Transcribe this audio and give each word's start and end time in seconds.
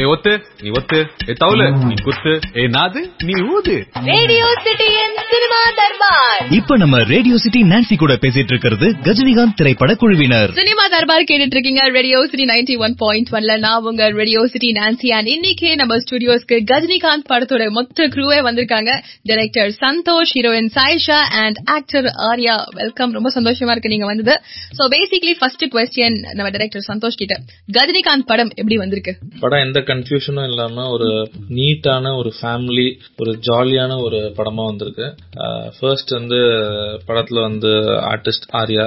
ஏ 0.00 0.04
ஒத்து 0.04 0.32
நீ 0.62 0.68
ஒத்து. 0.70 0.98
ஏ 1.28 1.32
தவுலு 1.40 1.66
நீ 1.88 1.94
குத்து. 2.04 2.32
ஏ 2.56 2.64
நாது 2.76 3.00
நீ 3.28 3.34
ஊது. 3.54 3.74
ரேடியோ 4.04 4.46
சிட்டியின் 4.64 5.16
சினிமா 5.32 5.60
தர்பார். 5.80 6.44
இப்ப 6.50 6.76
நம்ம 6.76 7.02
ரேடியோ 7.02 7.36
சிட்டி 7.36 7.62
நான்சி 7.62 7.96
கூட 7.96 8.14
பேசிட்டு 8.14 8.52
இருக்கிறது 8.54 8.86
கஜினிகாந்த் 9.06 9.54
திரைப்பட 9.54 9.94
குழுவினர் 9.94 10.52
சினிமா 10.52 10.88
தர்பார் 10.88 11.22
கேட்டுட்டு 11.22 11.56
இருக்கீங்க 11.56 11.88
radio 11.88 12.26
city 12.30 12.44
ninety 12.44 12.78
one 12.78 12.94
point 12.94 13.28
ஒன்ல 13.28 13.58
நான் 13.58 13.82
உங்க 13.82 14.10
ரேடியோ 14.10 14.46
சிட்டி 14.46 14.72
நான்சி. 14.72 15.08
அண்ட் 15.08 15.26
இன்னைக்கு 15.26 15.76
நம்ம 15.76 15.96
ஸ்டுடியோஸ்க்கு 15.96 16.58
கஜினிகாந்த் 16.72 17.28
படத்தோட 17.32 17.70
மொத்த 17.70 18.08
க்ரூவே 18.08 18.40
வந்திருக்காங்க. 18.48 18.90
Director 19.22 19.72
Santhosh 19.84 20.32
heroine 20.34 20.70
Sayyeshaa 20.78 21.20
and 21.42 21.56
actor 21.64 22.04
Arya. 22.04 22.56
Welcome 22.74 23.12
ரொம்ப 23.12 23.32
சந்தோஷமா 23.34 23.70
இருக்கு 23.70 23.88
நீங்க 23.88 24.06
வந்தது. 24.06 24.40
சோ 24.78 24.82
பேசிக்கலி 24.94 25.34
ஃபர்ஸ்ட் 25.38 25.64
கொஸ்டின் 25.74 26.18
நம்ம 26.34 26.50
டைரக்டர் 26.50 26.88
சந்தோஷ் 26.88 27.20
கிட்ட 27.22 27.34
கஜினிகாந்த் 27.78 28.26
படம் 28.26 28.50
எப்படி 28.54 28.76
வந்திருக்கு? 28.76 29.16
படம் 29.40 29.64
எந்த 29.66 29.80
கன்ஃபியூஷனும் 29.90 30.48
இல்லாம 30.50 30.86
ஒரு 30.94 31.08
நீட்டான 31.58 32.14
ஒரு 32.20 32.30
ஃபேமிலி 32.38 32.86
ஒரு 33.22 33.32
ஜாலியான 33.48 33.92
ஒரு 34.06 34.20
படமா 34.38 34.64
வந்திருக்கு. 34.70 35.06
ஃபர்ஸ்ட் 35.76 36.12
வந்து 36.18 36.40
படத்துல 37.08 37.42
வந்து 37.48 37.72
ஆர்டிஸ்ட் 38.12 38.46
ஆர்யா 38.60 38.86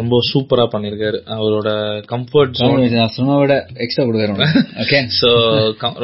ரொம்ப 0.00 0.16
சூப்பரா 0.30 0.66
பண்ணிருக்காரு. 0.74 1.20
அவரோட 1.36 1.70
கம்ஃபர்ட் 2.12 2.54
ஜோன் 2.60 2.80
நான் 2.96 3.14
சொன்னோட 3.18 3.54
எக்ஸ்ட்ரா 3.84 4.06
கொடுக்குறேன் 4.08 4.56
ஓகே 4.84 5.00
சோ 5.20 5.30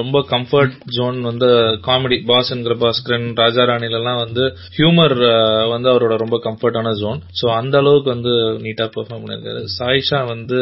ரொம்ப 0.01 0.25
கம்ஃபர்ட் 0.35 0.77
ஜோன் 0.97 1.19
வந்து 1.31 1.51
காமெடி 1.89 2.19
பாஸ்ங்கிற 2.31 2.77
பாஸ்கரன் 2.85 3.29
ராஜாராணில 3.43 3.99
எல்லாம் 4.01 4.23
வந்து 4.25 4.45
ஹியூமர் 4.79 5.17
வந்து 5.75 5.89
அவரோட 5.93 6.17
ரொம்ப 6.25 6.37
கம்ஃபர்டான 6.47 6.95
ஜோன் 7.03 7.21
சோ 7.41 7.47
அந்த 7.61 7.75
அளவுக்கு 7.83 8.11
வந்து 8.15 8.35
நீட்டா 8.65 8.87
பெர்ஃபார்ம் 8.97 9.23
பண்ணிருக்காரு. 9.23 9.63
சாயிஷா 9.79 10.21
வந்து 10.33 10.59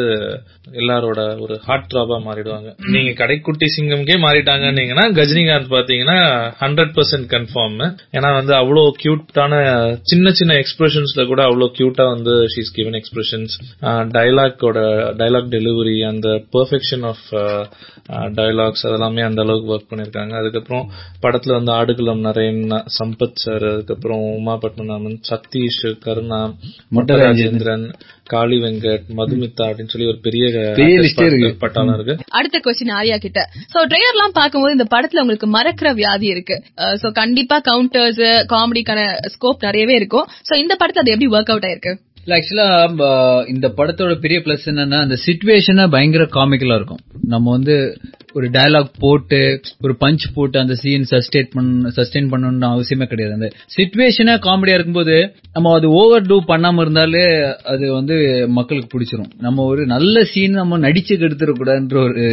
எல்லாரோட 0.81 1.19
ஒரு 1.43 1.55
ஹார்ட் 1.65 1.89
ட்ராபா 1.91 2.17
மாறிடுவாங்க. 2.27 2.69
நீங்க 2.93 3.11
கடைக்குட்டி 3.47 3.67
சிங்கம்கே 3.75 4.15
மாறிட்டாங்கன்னீங்கன்னா 4.23 5.03
கஜினிகாந்த் 5.17 5.71
பாத்தீங்கன்னா 5.73 6.17
ஹண்ட்ரட் 6.61 6.91
பர்சன்ட் 6.97 7.27
கன்ஃபார்ம் 7.33 7.77
ஏன்னா 8.15 8.29
வந்து 8.33 8.53
அவ்வளவு 8.55 8.95
கியூட்டான 9.01 9.53
சின்ன 10.03 10.31
சின்ன 10.31 10.55
எக்ஸ்பிரஷன்ஸ்ல 10.61 11.25
கூட 11.25 11.41
அவ்வளவு 11.43 11.75
கியூட்டா 11.77 12.05
வந்து 12.13 12.33
ஷீஸ் 12.53 12.71
கிவன் 12.73 12.97
எக்ஸ்பிரஷன்ஸ் 12.99 13.55
டைலாக்கோட 14.17 14.77
டைலாக் 15.21 15.51
டெலிவரி 15.55 16.07
அந்த 16.09 16.27
பெர்ஃபெக்ஷன் 16.55 17.05
ஆஃப் 17.11 17.25
டைலாக்ஸ் 18.37 18.85
அதெல்லாமே 18.87 19.23
அந்த 19.29 19.41
அளவுக்கு 19.41 19.73
ஒர்க் 19.73 19.89
பண்ணிருக்காங்க 19.91 20.33
அதுக்கப்புறம் 20.41 20.85
படத்துல 21.23 21.57
வந்து 21.57 21.71
ஆடுகளம் 21.71 22.23
நரேன் 22.23 22.61
சம்பத் 22.97 23.41
சார் 23.43 23.67
அதுக்கப்புறம் 23.73 24.21
உமா 24.35 24.55
பத்மநாபன் 24.63 25.19
சதீஷ் 25.29 25.81
கருணா 25.99 26.41
மொட்ட 26.95 27.19
ராஜேந்திரன் 27.23 27.87
காளி 28.25 28.57
வெங்கட் 28.61 29.05
மதுமிதா 29.17 29.65
அப்படின்னு 29.67 29.91
சொல்லி 29.91 30.07
ஒரு 30.07 30.19
பெரிய 30.21 30.45
பெரிய 30.79 30.95
list 30.99 31.19
ஏ 31.21 31.27
இருக்கு. 31.27 31.49
பட்டாளம் 31.61 31.95
இருக்கு. 31.97 32.15
அடுத்த 32.31 32.57
கொஸ்டின் 32.65 32.95
ஆர்யா 32.99 33.17
கிட்ட. 33.17 33.36
சோ 33.73 33.79
ட்ரெய்லர்லாம் 33.83 34.35
பாக்கும்போது 34.35 34.75
இந்த 34.77 34.85
படத்துல 34.95 35.19
உங்களுக்கு 35.19 35.47
மறக்கிற 35.51 35.93
வியாதி 35.93 36.27
இருக்கு. 36.27 36.63
Uh, 36.77 36.95
சோ 37.01 37.11
கண்டிப்பா 37.11 37.61
கவுண்டர்ஸ் 37.71 38.21
காமெடிக்கான 38.53 38.99
ஸ்கோப் 39.27 39.57
நிறையவே 39.59 39.93
இருக்கும். 39.93 40.27
சோ 40.49 40.55
இந்த 40.55 40.75
படத்துல 40.79 41.03
அது 41.03 41.11
எப்படி 41.11 41.31
ஒர்க் 41.31 41.51
அவுட் 41.51 41.63
ஆயிருக்கு? 41.63 41.93
ஆக்சுவலா 42.25 42.67
um, 42.87 42.99
uh, 42.99 43.49
இந்த 43.49 43.67
படத்தோட 43.77 44.15
பெரிய 44.15 44.39
பிளஸ் 44.39 44.65
என்னன்னா 44.65 45.01
அந்த 45.01 45.17
சிச்சுவேஷனா 45.25 45.87
பயங்கர 45.87 46.23
காமிக்கலா 46.23 46.75
இருக்கும். 46.75 46.99
நம்ம 47.27 47.51
வந்து 47.51 47.97
ஒரு 48.37 48.47
டயலாக் 48.55 48.89
போட்டு 48.99 49.39
ஒரு 49.81 49.93
பஞ்ச் 49.99 50.25
போட்டு 50.33 50.57
அந்த 50.59 50.75
சீன் 50.81 51.05
சஸ்டேட் 51.11 51.51
பண்ண 51.53 51.91
சஸ்டெயின் 51.95 52.31
பண்ணணும்னு 52.31 52.67
அவசியமே 52.75 53.05
கிடையாது. 53.11 53.35
அந்த 53.37 53.49
சிச்சுவேஷனா 53.75 54.35
காமெடியா 54.47 54.77
இருக்கும்போது 54.77 55.15
நம்ம 55.53 55.73
அது 55.77 55.89
ஓவர் 55.99 56.27
டூ 56.31 56.37
பண்ணாம 56.47 56.81
இருந்தாலே 56.81 57.25
அது 57.73 57.85
வந்து 57.93 58.15
மக்களுக்கு 58.57 58.91
பிடிச்சிரும். 58.93 59.31
நம்ம 59.37 59.65
ஒரு 59.65 59.85
நல்ல 59.85 60.23
சீன் 60.33 60.59
நம்ம 60.61 60.79
நடிச்சு 60.87 61.13
கெடுத்துடக்கூடாதுன்ற 61.21 61.97
ஒரு 62.07 62.25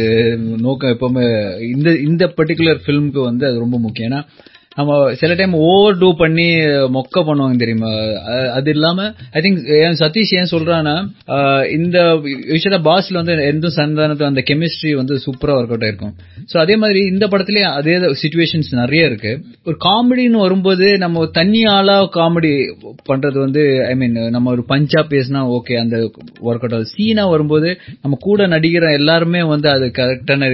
நோக்கம் 0.65 0.93
எப்பவுமே 0.95 1.27
இந்த 1.75 1.89
இந்த 2.09 2.25
பர்டிகுலர் 2.37 2.83
ஃபிலிம்க்கு 2.85 3.23
வந்து 3.29 3.47
அது 3.49 3.63
ரொம்ப 3.65 3.79
முக்கியம். 3.79 4.11
ஏன்னா 4.11 4.21
நம்ம 4.77 4.93
சில 5.19 5.33
டைம் 5.39 5.53
ஓவர் 5.67 5.97
டூ 5.99 6.07
பண்ணி 6.21 6.45
மொக்க 6.95 7.21
பண்ணுவாங்க 7.27 7.55
தெரியுமா? 7.61 7.91
அது 8.57 8.69
இல்லாம 8.75 9.05
ஐ 9.37 9.41
திங்க் 9.45 9.59
என் 9.85 9.99
சதீஷ் 10.01 10.33
ஏன் 10.39 10.49
சொல்றான்னா 10.53 10.95
இந்த 11.77 11.97
விஷயத்த 12.53 12.79
பாஸ்ல 12.89 13.19
வந்து 13.21 13.35
எந்த 13.51 13.69
சந்தானத்தை 13.77 14.25
அந்த 14.31 14.41
கெமிஸ்ட்ரி 14.49 14.91
வந்து 15.01 15.17
சூப்பரா 15.25 15.55
ஒர்க் 15.59 15.71
அவுட் 15.73 15.85
ஆயிருக்கும். 15.87 16.13
சோ 16.51 16.55
அதே 16.63 16.75
மாதிரி 16.83 17.01
இந்த 17.11 17.27
படத்துலயே 17.33 17.69
அதே 17.79 17.95
சுச்சுவேஷன்ஸ் 18.23 18.71
நிறைய 18.81 19.09
இருக்கு. 19.09 19.31
ஒரு 19.67 19.77
காமெடின்னு 19.87 20.43
வரும்போது 20.45 20.89
நம்ம 21.03 21.25
தண்ணி 21.39 21.61
ஆளா 21.75 21.97
காமெடி 22.17 22.53
பண்றது 23.11 23.37
வந்து 23.45 23.63
ஐ 23.91 23.95
மீன் 24.01 24.19
நம்ம 24.35 24.51
ஒரு 24.55 24.65
பஞ்சா 24.73 25.03
பேசினா 25.13 25.43
ஓகே 25.59 25.79
அந்த 25.83 25.95
ஒர்க் 26.49 26.65
அவுட் 26.65 26.77
ஆகுது. 26.79 26.91
சீனா 26.95 27.25
வரும்போது 27.35 27.71
நம்ம 28.01 28.19
கூட 28.27 28.49
நடிக்கிற 28.55 28.91
எல்லாருமே 28.99 29.43
வந்து 29.53 29.69
அது 29.75 29.87
கரெக்டான 30.01 30.51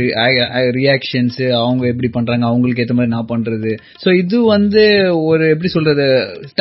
ரியாக்ஷன்ஸ் 0.80 1.42
அவங்க 1.64 1.84
எப்படி 1.94 2.12
பண்றாங்க 2.20 2.46
அவங்களுக்கு 2.52 2.86
ஏத்த 2.86 3.00
மாதிரி 3.00 3.16
நான் 3.18 3.32
பண்றது. 3.34 3.74
சோ 4.04 4.10
இது 4.18 4.46
வந்து 4.46 4.84
ஒரு 5.24 5.50
எப்படி 5.50 5.68
சொல்றது 5.68 6.04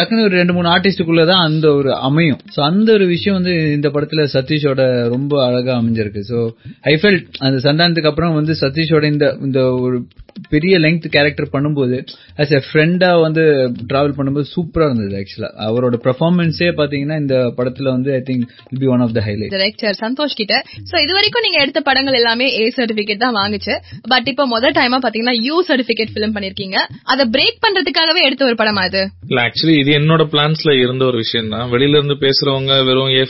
டக்குன்னு 0.00 0.24
ஒரு 0.24 0.36
ரெண்டு 0.36 0.52
மூணு 0.52 0.68
ஆர்டிஸ்டுக்குள்ளதான் 0.68 1.44
அந்த 1.44 1.74
ஒரு 1.74 1.94
அமையும். 1.94 2.38
சோ 2.56 2.60
அந்த 2.60 2.92
ஒரு 2.92 3.06
விஷயம் 3.06 3.42
வந்து 3.42 3.72
இந்த 3.72 3.88
படத்துல 3.88 4.26
சதீஷோட 4.32 5.08
ரொம்ப 5.08 5.46
அழகா 5.46 5.78
அமைஞ்சிருக்கு. 5.78 6.22
சோ 6.28 6.50
ஐ 6.80 6.94
ஃபெல்ட் 6.94 7.26
அந்த 7.38 7.72
சந்தானத்துக்கு 7.72 8.06
அப்புறம் 8.06 8.34
வந்து 8.34 8.56
சதீஷோட 8.60 9.02
இந்த 9.02 9.36
இந்த 9.40 9.72
ஒரு 9.72 10.06
பெரிய 10.54 10.74
லெங்த் 10.84 11.06
கேரக்டர் 11.16 11.48
பண்ணும்போது 11.54 11.96
ஆஸ் 12.42 12.54
எ 12.58 12.60
ஃப்ரெண்டா 12.66 13.10
வந்து 13.24 13.42
டிராவல் 13.90 14.14
பண்ணும்போது 14.18 14.48
சூப்பரா 14.54 14.86
இருந்தது 14.90 15.16
ஆக்சுவலா 15.20 15.50
அவரோட 15.66 15.96
பெர்ஃபார்மன்ஸே 16.06 16.70
பாத்தீங்கன்னா 16.80 17.18
இந்த 17.22 17.36
படத்துல 17.58 17.88
வந்து 17.96 18.12
I 18.18 18.22
think 18.28 18.44
be 18.82 18.88
one 18.94 19.04
of 19.06 19.14
the 19.18 19.22
highlight 19.28 19.54
director 19.56 19.98
Santhosh 20.04 20.36
கிட்ட. 20.40 20.54
சோ 20.90 20.94
இது 21.04 21.12
வரைக்கும் 21.18 21.44
நீங்க 21.46 21.58
எடுத்த 21.64 21.80
படங்கள் 21.88 22.18
எல்லாமே 22.20 22.46
ஏ 22.60 22.64
சர்டிபிகேட் 22.78 23.24
தான் 23.24 23.36
வாங்குச்சு. 23.40 23.74
பட் 24.12 24.28
இப்போ 24.32 24.46
முதல் 24.54 24.76
டைமா 24.78 25.00
பாத்தீங்கன்னா 25.04 25.36
யூ 25.46 25.56
சர்டிபிகேட் 25.70 26.12
ஃபிலிம் 26.14 26.34
பண்ணிருக்கீங்க. 26.36 26.76
அதை 27.12 27.24
பிரேக் 27.36 27.60
பண்றதுக்காகவே 27.66 28.22
எடுத்த 28.28 28.48
ஒரு 28.50 28.58
படமா 28.62 28.84
அது? 28.90 29.02
இல்ல 29.30 29.40
ஆக்சுவலி 29.48 29.76
இது 29.82 29.92
என்னோட 30.00 30.22
பிளான்ஸ்ல 30.34 30.74
இருந்த 30.84 31.04
ஒரு 31.10 31.18
விஷயம் 31.24 31.52
தான். 31.54 31.66
வெளியில 31.74 31.98
இருந்து 32.00 32.18
பேசுறவங்க 32.24 32.72
வெறும் 32.88 33.12
ஏ 33.18 33.24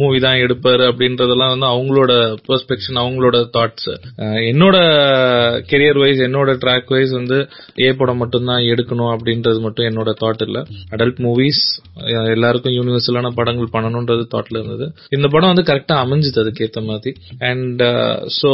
மூவி 0.00 0.18
தான் 0.26 0.40
எடுப்பாரு 0.44 0.82
அப்படின்றதெல்லாம் 0.90 1.52
வந்து 1.54 1.68
அவங்களோட 1.74 2.12
பெர்ஸ்பெக்ஷன் 2.48 3.00
அவங்களோட 3.02 3.36
தாட்ஸ் 3.56 3.90
என்னோட 4.50 4.76
கெரியர் 5.70 6.00
வைஸ் 6.02 6.23
என்னோட 6.26 6.50
ட்ராக் 6.64 6.92
வைஸ் 6.94 7.12
வந்து 7.18 7.38
ஏ 7.84 7.88
படம் 8.00 8.20
மட்டும்தான் 8.22 8.62
எடுக்கணும் 8.72 9.12
அப்படின்றது 9.14 9.60
மட்டும் 9.66 9.88
என்னோட 9.90 10.10
தாட் 10.22 10.42
இல்ல. 10.46 10.58
அடல்ட் 10.94 11.20
மூவிஸ் 11.26 11.62
எல்லாருக்கும் 12.34 12.76
யூனிவர்சலான 12.78 13.32
படங்கள் 13.38 13.72
பண்ணணும்ன்றது 13.74 14.24
தாட்ல 14.34 14.58
இருந்தது. 14.60 14.86
இந்த 15.16 15.26
படம் 15.34 15.52
வந்து 15.52 15.66
கரெக்டா 15.70 15.96
அமைஞ்சது 16.04 16.42
அதுக்கு 16.42 16.64
ஏத்த 16.66 16.82
மாதிரி 16.90 17.12
அண்ட் 17.50 17.82
சோ 18.38 18.50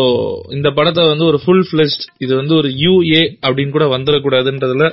இந்த 0.56 0.69
படத்தை 0.78 1.03
வந்து 1.12 1.26
ஒரு 1.31 1.41
ஃபுல் 1.42 1.64
பிளஸ்ட் 1.72 2.04
இது 2.25 2.32
வந்து 2.41 2.54
ஒரு 2.60 2.69
யூஏ 2.84 3.22
அப்படின்னு 3.47 3.75
கூட 3.76 3.87
வந்துடக்கூடாதுன்றதுல 3.97 4.87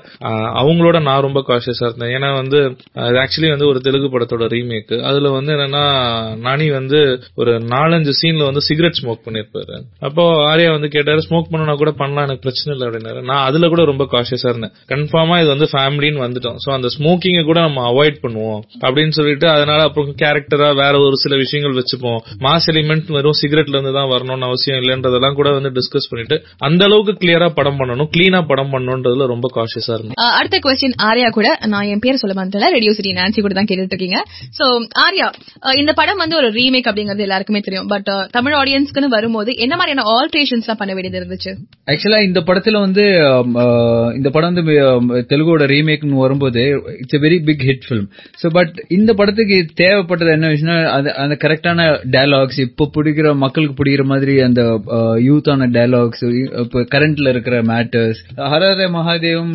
அவங்களோட 0.61 0.97
நான் 1.07 1.25
ரொம்ப 1.27 1.39
காஷியஸா 1.49 1.85
இருந்தேன். 1.88 2.13
ஏன்னா 2.17 2.29
வந்து 2.41 2.59
ஆக்சுவலி 3.23 3.49
வந்து 3.53 3.69
ஒரு 3.71 3.79
தெலுங்கு 3.88 4.09
படத்தோட 4.13 4.45
ரீமேக் 4.55 4.94
அதுல 5.09 5.31
வந்து 5.38 5.51
என்னன்னா 5.55 5.83
நானி 6.45 6.67
வந்து 6.79 6.99
ஒரு 7.41 7.51
நாலஞ்சு 7.73 8.13
சீன்ல 8.21 8.47
வந்து 8.49 8.63
சிகரெட் 8.67 8.99
ஸ்மோக் 8.99 9.25
பண்ணிருப்பாரு. 9.27 9.75
அப்போ 10.07 10.23
ஆர்யா 10.49 10.69
வந்து 10.75 10.89
கேட்டாரு 10.95 11.25
ஸ்மோக் 11.27 11.51
பண்ணனா 11.51 11.75
கூட 11.81 11.91
பண்ணலாம் 12.01 12.25
எனக்கு 12.27 12.45
பிரச்சனை 12.45 12.66
இல்லை 12.75 12.85
அப்படின்னாரு. 12.88 13.19
நான் 13.29 13.44
அதுல 13.50 13.67
கூட 13.73 13.83
ரொம்ப 13.91 14.05
காஷியஸா 14.13 14.50
இருந்தேன். 14.51 14.73
கன்ஃபார்மா 14.91 15.35
இது 15.41 15.50
வந்து 15.53 15.67
ஃபேமிலின்னு 15.73 16.23
வந்துட்டோம். 16.25 16.57
சோ 16.66 16.69
அந்த 16.78 16.89
ஸ்மோக்கிங்க 16.95 17.41
கூட 17.50 17.59
நம்ம 17.67 17.83
அவாய்ட் 17.91 18.17
பண்ணுவோம். 18.25 18.61
அப்படின்னு 18.85 19.16
சொல்லிட்டு 19.19 19.47
அதனால 19.55 19.79
அப்புறம் 19.88 20.13
கேரக்டரா 20.23 20.69
வேற 20.81 20.94
ஒரு 21.07 21.17
சில 21.23 21.35
விஷயங்கள் 21.44 21.77
வச்சுப்போம். 21.79 22.19
மாஸ் 22.47 22.69
எலிமெண்ட் 22.73 23.11
வெறும் 23.17 23.39
சிகரெட்ல 23.41 23.75
இருந்து 23.77 23.94
தான் 24.00 24.09
வரணும்னு 24.13 24.47
அவசியம் 24.50 24.79
இல்லைன்றதெல்லாம் 24.81 25.38
கூட 25.39 25.50
வந்து 25.57 25.72
டிஸ்கஸ் 25.77 26.09
பண்ணிட்டு 26.11 26.38
அந்த 26.67 26.81
அளவுக்கு 26.89 27.16
கிளியரா 27.23 27.50
படம் 27.59 27.79
பண்ணணும் 27.81 28.09
கிளீனா 28.16 28.41
படம் 28.51 28.72
பண்ணணும்ன்றதுல 28.73 29.27
ரொம்ப 29.33 29.47
காஷியஸா 29.57 29.94
இருந்தேன். 29.97 30.19
அடுத்த 30.39 30.59
கொஸ்டின் 30.66 30.97
ஆர்யா 31.09 31.29
கூட. 31.38 31.47
நான் 31.73 31.89
என் 31.94 32.03
பேர் 32.06 32.22
சொல்ல 32.23 32.33
மாட்டேன் 32.38 32.73
ரேடியோ 32.77 32.94
சிட்டி 32.97 33.11
நான்சி 33.19 33.39
கூட 33.45 33.56
தான் 33.59 33.69
கேட்டுட்டு 33.69 33.95
இருக்கீங்க 33.95 34.19
சோ 34.59 34.66
ஆர்யா 35.06 35.27
இந்த 35.81 35.91
படம் 36.00 36.22
வந்து 36.23 36.35
ஒரு 36.41 36.50
ரீமேக் 36.57 36.88
அப்படிங்கிறது 36.89 37.25
எல்லாருக்குமே 37.27 37.61
தெரியும். 37.67 37.88
பட் 37.94 38.09
தமிழ் 38.35 38.56
ஆடியன்ஸ்க்குன்னு 38.61 39.09
வரும்போது 39.16 39.51
என்ன 39.66 39.73
மாதிரியான 39.79 40.06
ஆல்ட்ரேஷன்ஸ் 40.16 40.66
எல்லாம் 40.66 40.79
பண்ண 40.81 40.91
வேண்டியது 40.97 41.19
இருந்துச்சு? 41.22 41.51
ஆக்சுவலா 41.91 42.19
இந்த 42.27 42.39
படத்துல 42.57 42.80
வந்து 42.80 43.04
இந்த 44.15 44.30
படம் 44.30 44.54
வந்து 44.54 44.75
தெலுங்கோட 45.30 45.65
ரீமேக்னு 45.71 46.21
வரும்போது 46.21 46.62
it's 47.00 47.18
a 47.18 47.21
very 47.21 47.39
big 47.45 47.63
hit 47.68 47.86
film 47.88 48.07
so 48.42 48.50
but 48.51 48.75
இந்த 48.89 49.13
படத்துக்கு 49.13 49.57
தேவைப்பட்டது 49.81 50.31
என்ன 50.31 50.48
விஷயம்னா 50.48 50.77
அந்த 51.24 51.36
கரெக்டான 51.44 51.86
டயலாக்ஸ் 52.12 52.59
இப்போ 52.65 52.89
பிடிக்கிற 52.95 53.36
மக்களுக்கு 53.36 53.77
பிடிக்கிற 53.80 54.06
மாதிரி 54.06 54.36
அந்த 54.42 54.62
யூத்தான 55.27 55.69
டயலாக்ஸ் 55.71 56.25
இப்போ 56.63 56.81
கரண்ட்ல 56.94 57.30
இருக்கிற 57.30 57.56
மேட்டர்ஸ் 57.63 58.21
ஹரஹர 58.48 58.88
மகாதேவும் 58.95 59.53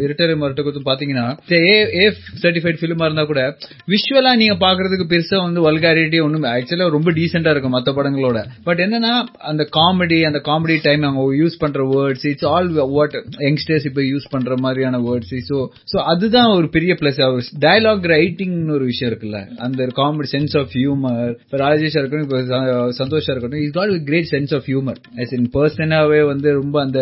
இரட்டரை 0.00 0.36
மரட்டுக்கு 0.36 0.86
பாத்தீங்கன்னா 0.90 1.26
ஏ 1.52 1.62
ஏ 1.98 2.06
சர்டிஃபைட் 2.42 2.80
ஃபிலிமா 2.80 3.04
இருந்தா 3.04 3.24
கூட 3.24 3.42
விஷுவலா 3.88 4.36
நீங்க 4.36 4.56
பாக்குறதுக்கு 4.60 5.06
பெருசா 5.12 5.38
வந்து 5.42 5.60
வல்காரிட்டி 5.66 6.20
ஒண்ணும் 6.22 6.48
ஆக்சுவலா 6.52 6.88
ரொம்ப 6.96 7.10
டீசென்டா 7.12 7.50
இருக்கும் 7.50 7.74
மத்த 7.74 7.90
படங்களோட. 7.90 8.38
பட் 8.64 8.78
என்னன்னா 8.78 9.12
அந்த 9.50 9.62
காமெடி 9.76 10.18
அந்த 10.26 10.40
காமெடி 10.44 10.76
டைம் 10.82 11.02
அவங்க 11.02 11.36
யூஸ் 11.42 11.58
பண்ற 11.58 11.80
words 12.00 12.26
it's 12.32 12.48
all 12.52 12.70
what 12.96 13.16
youngsters 13.46 13.86
இப்ப 13.90 14.04
யூஸ் 14.10 14.26
பண்ற 14.34 14.58
மாதிரியான 14.64 15.00
வேர்ட்ஸ் 15.08 15.34
சோ 15.50 15.58
சோ 15.92 15.98
அதுதான் 16.12 16.50
ஒரு 16.58 16.68
பெரிய 16.76 16.92
பிளஸ் 17.00 17.20
டயலாக் 17.66 18.06
ரைட்டிங்னு 18.14 18.76
ஒரு 18.78 18.86
விஷயம் 18.90 19.10
இருக்குல்ல. 19.12 19.40
அந்த 19.66 19.88
காமெடி 19.98 20.28
சென்ஸ் 20.34 20.54
ஆஃப் 20.60 20.72
ஹியூமர் 20.78 21.32
இப்ப 21.44 21.58
ராஜேஷா 21.64 21.98
இருக்கட்டும் 22.00 22.26
இப்ப 22.28 22.94
சந்தோஷா 23.00 23.30
இருக்கட்டும் 23.32 23.64
is 23.64 23.74
got 23.78 23.92
great 24.10 24.30
sense 24.34 24.54
of 24.58 24.68
humour 24.70 25.00
as 25.22 25.34
in 25.38 25.50
பர்சனாவே 25.56 26.20
வந்து 26.32 26.48
ரொம்ப 26.60 26.76
அந்த 26.86 27.00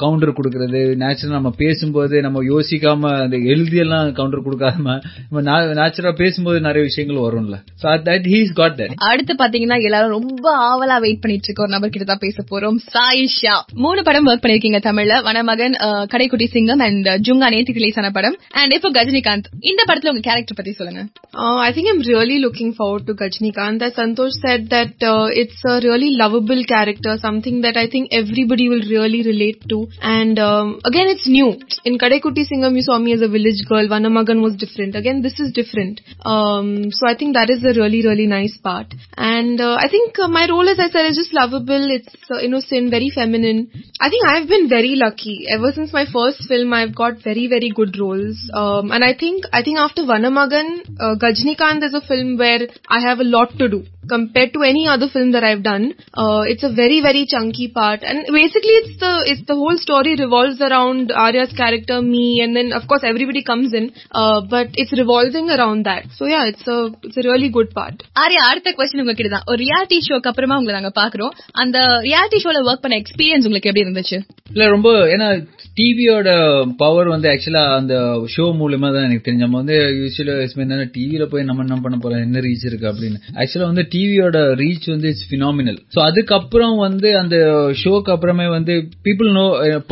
கவுண்டர் 0.00 0.34
கொடுக்கறது. 0.36 0.80
நேச்சுரல் 1.02 1.36
நம்ம 1.36 1.50
பேசும்போது 1.62 2.16
நம்ம 2.26 2.42
யோசிக்காம 2.50 3.10
அந்த 3.22 3.36
எழுதியெல்லாம் 3.52 4.12
கவுண்டர் 4.18 4.44
கொடுக்காம 4.46 4.84
நம்ம 5.28 5.42
நேச்சுரலா 5.80 6.12
பேசும்போது 6.22 6.58
நிறைய 6.66 6.82
விஷயங்கள் 6.88 7.24
வரும்ல. 7.24 7.56
So 7.82 7.94
that 8.08 8.26
he's 8.34 8.52
got 8.60 8.76
that 8.80 8.94
அடுத்து 9.10 9.34
பாத்தீங்கன்னா 9.40 9.78
எல்லாரும் 9.88 10.14
ரொம்ப 10.18 10.46
ஆவலா 10.68 10.96
வெயிட் 11.04 11.22
பண்ணிட்டு 11.22 11.48
இருக்க 11.48 11.64
ஒரு 11.66 11.74
நபர் 11.74 11.92
கிட்ட 11.94 12.06
தான் 12.10 12.22
பேச 12.24 12.44
போறோம். 12.50 12.78
சாயிஷா. 12.94 13.54
மூணு 13.84 14.00
படம் 14.08 14.15
ஒர்க் 14.15 14.43
பண்ணிருக்கீங்க 14.43 14.79
தமிழ்ல 14.85 15.13
வனமகன் 15.27 15.75
அஹ், 15.85 16.05
கடைக்குட்டி 16.11 16.47
சிங்கம் 16.53 16.83
அண்ட் 16.85 17.07
ஜுங்கா 17.27 17.47
நேத்து 17.53 17.77
ரிலீஸ் 17.77 17.97
ஆன 17.97 18.11
படம் 18.11 18.37
அண்ட் 18.59 18.75
இப்போ 18.77 18.89
கஜினிகாந்த் 18.91 19.49
இந்த 19.71 19.81
படத்துல 19.89 20.13
உங்க 20.13 20.25
கேரக்டர் 20.29 20.59
பத்தி 20.61 20.73
சொல்லுங்க 20.81 21.03
Uh, 21.33 21.57
I 21.59 21.71
think 21.71 21.87
I'm 21.89 22.01
really 22.05 22.37
looking 22.39 22.71
forward 22.73 23.03
to 23.07 23.13
Gajnikant. 23.15 23.81
As 23.81 23.93
Santosh 23.97 24.33
said 24.41 24.69
that 24.69 25.03
uh, 25.03 25.27
it's 25.41 25.59
a 25.65 25.79
really 25.79 26.09
lovable 26.15 26.61
character, 26.65 27.11
something 27.17 27.61
that 27.61 27.77
I 27.77 27.87
think 27.87 28.05
everybody 28.11 28.65
will 28.67 28.83
really 28.87 29.21
relate 29.23 29.61
to. 29.71 29.77
And 30.11 30.37
um, 30.47 30.67
again, 30.83 31.07
it's 31.07 31.27
new. 31.29 31.47
In 31.85 31.97
Kadekutti 31.97 32.43
Singam, 32.43 32.75
you 32.75 32.85
saw 32.89 32.97
me 32.99 33.13
as 33.13 33.21
a 33.21 33.31
village 33.35 33.61
girl. 33.65 33.87
Vanamagan 33.87 34.41
was 34.41 34.55
different. 34.55 34.95
Again, 35.01 35.21
this 35.21 35.37
is 35.39 35.51
different. 35.51 35.95
Um, 36.25 36.67
so 36.91 37.05
I 37.07 37.15
think 37.15 37.31
that 37.33 37.49
is 37.49 37.63
a 37.63 37.73
really, 37.73 38.01
really 38.01 38.27
nice 38.29 38.57
part. 38.61 38.89
And 39.33 39.57
uh, 39.61 39.75
I 39.77 39.89
think 39.89 40.19
uh, 40.19 40.29
my 40.29 40.45
role, 40.47 40.67
as 40.67 40.79
I 40.79 40.89
said, 40.89 41.05
is 41.05 41.15
just 41.15 41.33
lovable. 41.33 41.87
It's 41.91 42.13
uh, 42.29 42.41
innocent, 42.41 42.89
very 42.89 43.09
feminine. 43.11 43.61
I 44.05 44.09
think 44.09 44.23
I've 44.27 44.47
been 44.47 44.67
very 44.69 44.95
lucky. 44.95 45.45
Ever 45.49 45.71
since 45.71 45.91
my 45.93 46.05
first 46.11 46.47
film, 46.47 46.73
I've 46.73 46.95
got 46.95 47.23
very, 47.23 47.47
very 47.47 47.69
good 47.69 47.97
roles. 47.99 48.37
Um, 48.53 48.91
and 48.91 49.03
I 49.03 49.13
think, 49.13 49.43
I 49.53 49.63
think 49.63 49.77
after 49.77 50.03
Vanamagan, 50.03 50.69
uh, 50.99 51.15
Gajnikant 51.23 51.83
is 51.83 51.93
a 51.93 52.01
film 52.01 52.37
where 52.37 52.61
I 52.87 53.01
have 53.07 53.19
a 53.19 53.23
lot 53.37 53.57
to 53.59 53.67
do 53.69 53.81
compared 54.09 54.51
to 54.53 54.61
any 54.63 54.87
other 54.87 55.07
film 55.07 55.31
that 55.33 55.43
I've 55.43 55.63
done. 55.63 55.83
Uh, 56.13 56.41
it's 56.51 56.63
a 56.63 56.71
very, 56.73 57.01
very 57.01 57.25
chunky 57.27 57.67
part. 57.71 58.01
And 58.03 58.25
basically 58.33 58.75
it's 58.81 58.99
the, 58.99 59.13
it's 59.25 59.45
the 59.47 59.55
whole 59.55 59.77
story 59.77 60.15
revolves 60.17 60.59
around 60.59 61.11
Arya's 61.11 61.53
character, 61.53 62.01
me, 62.01 62.41
and 62.43 62.55
then 62.55 62.73
of 62.73 62.87
course 62.87 63.03
everybody 63.03 63.43
comes 63.43 63.73
in. 63.73 63.91
Uh, 64.11 64.41
but 64.49 64.67
it's 64.73 64.91
revolving 64.97 65.49
around 65.49 65.85
that. 65.85 66.05
So 66.17 66.25
yeah, 66.25 66.45
it's 66.47 66.67
a, 66.67 66.79
it's 67.03 67.17
a 67.17 67.25
really 67.29 67.49
good 67.57 67.69
part. 67.79 67.97
Arya 68.23 68.41
அடுத்த 68.51 68.73
question 68.79 69.01
உங்ககிட்ட 69.03 69.31
தான் 69.35 69.47
ஒரு 69.51 69.59
reality 69.65 69.97
ஷோக்கு 70.07 70.29
அப்புறமா 70.31 70.57
உங்களை 70.59 70.75
நாங்க 70.77 70.91
பாக்குறோம் 71.01 71.33
அந்த 71.63 71.77
ரியாலிட்டி 72.07 72.39
ஷோல 72.43 72.61
ஒர்க் 72.69 72.83
பண்ண 72.85 72.95
எக்ஸ்பீரியன்ஸ் 73.03 73.45
உங்களுக்கு 73.47 73.69
எப்படி 73.71 73.85
இருந்துச்சு. 73.96 74.18
இல்ல 74.50 74.68
ரொம்ப 74.68 74.90
ஏன்னா 75.14 75.28
டிவியோட 75.78 76.28
பவர் 76.76 77.08
வந்து 77.08 77.28
ஆக்சுவலா 77.28 77.62
அந்த 77.76 77.94
ஷோ 78.34 78.44
மூலியமா 78.60 78.88
தான் 78.94 79.06
எனக்கு 79.08 79.24
தெரிஞ்சு. 79.26 79.44
நம்ம 79.46 79.56
வந்து 79.56 79.76
யூஸ்வலா 80.00 80.86
டிவியில 80.96 81.24
போய் 81.24 81.44
நம்ம 81.44 81.64
என்ன 81.66 81.76
பண்ண 81.82 81.96
போறோம் 82.02 82.24
என்ன 82.26 82.40
ரீச் 82.40 82.64
இருக்கு 82.64 82.86
அப்படின்னு. 82.92 83.18
ஆக்சுவலா 83.40 83.68
வந்து 83.72 83.84
டிவியோட 83.94 84.38
ரீச் 84.62 84.86
வந்து 84.86 85.08
இட்ஸ் 85.08 85.28
பினாமினல் 85.32 85.78
சோ 85.96 86.00
அதுக்கப்புறம் 86.00 86.76
வந்து 86.76 87.18
அந்த 87.18 87.36
ஷோக்கு 87.82 88.10
அப்புறமே 88.14 88.46
வந்து 88.48 88.74
பீப்புள் 89.04 89.30
நோ 89.32 89.44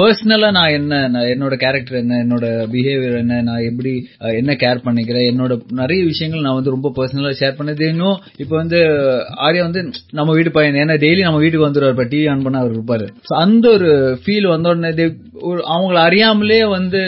பர்சனலா 0.02 0.50
நான் 0.50 0.70
என்ன 0.70 1.08
நான் 1.08 1.30
என்னோட 1.34 1.54
கேரக்டர் 1.54 1.98
என்ன 1.98 2.20
என்னோட 2.24 2.44
பிஹேவியர் 2.74 3.18
என்ன 3.18 3.40
நான் 3.42 3.66
எப்படி 3.70 3.94
என்ன 4.20 4.52
கேர் 4.54 4.84
பண்ணிக்கிறேன் 4.86 5.28
என்னோட 5.32 5.52
நிறைய 5.72 6.04
விஷயங்கள் 6.04 6.40
நான் 6.40 6.54
வந்து 6.54 6.70
ரொம்ப 6.70 6.92
பர்சனலா 6.96 7.34
ஷேர் 7.40 7.58
பண்ணது 7.58 7.88
இன்னும் 7.88 8.20
இப்போ 8.36 8.56
வந்து 8.56 8.78
ஆர்யா 9.46 9.60
வந்து 9.60 9.82
நம்ம 10.12 10.32
வீட்டு 10.32 10.50
பையன் 10.50 10.80
ஏன்னா 10.84 10.96
டெய்லி 11.04 11.22
நம்ம 11.22 11.38
வீட்டுக்கு 11.38 11.68
வந்துருவாரு 11.68 12.10
டிவி 12.14 12.30
ஆன் 12.30 12.42
பண்ண 12.42 12.58
அவர் 12.58 12.74
இருப்பாரு. 12.76 13.06
அந்த 13.28 13.70
ஒரு 13.70 13.83
ஃபீல் 14.22 14.48
வந்த 14.54 14.72
உடனே 14.74 15.06
அவங்கள 15.74 15.98
அறியாமலே 16.08 16.58
வந்து 16.74 17.00